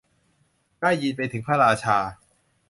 [0.79, 1.97] ได้ยินไปถึงพระราชา